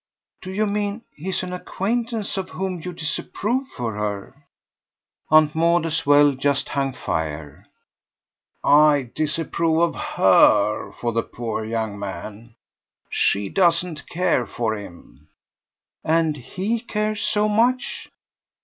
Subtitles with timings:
[0.41, 4.47] "Do you mean he's an acquaintance of whom you disapprove for her?"
[5.29, 7.67] Aunt Maud, as well, just hung fire.
[8.63, 12.55] "I disapprove of HER for the poor young man.
[13.11, 15.29] She doesn't care for him."
[16.03, 18.09] "And HE cares so much